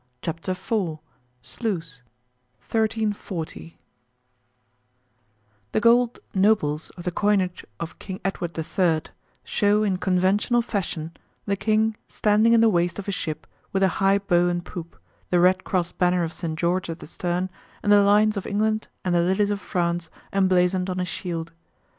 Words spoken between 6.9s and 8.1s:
of the coinage of